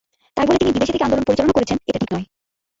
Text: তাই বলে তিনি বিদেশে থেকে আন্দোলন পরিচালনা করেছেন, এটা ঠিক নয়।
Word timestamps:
তাই 0.37 0.45
বলে 0.47 0.59
তিনি 0.59 0.71
বিদেশে 0.71 0.93
থেকে 0.93 1.05
আন্দোলন 1.05 1.27
পরিচালনা 1.27 1.55
করেছেন, 1.55 1.77
এটা 1.89 1.99
ঠিক 2.01 2.09
নয়। 2.13 2.25